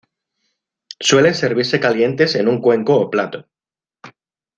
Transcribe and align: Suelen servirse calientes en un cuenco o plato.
Suelen 0.99 1.35
servirse 1.35 1.79
calientes 1.79 2.33
en 2.33 2.47
un 2.47 2.59
cuenco 2.59 2.99
o 2.99 3.11
plato. 3.11 3.47